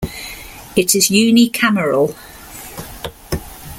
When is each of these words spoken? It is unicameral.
It 0.75 0.95
is 0.95 1.09
unicameral. 1.11 2.15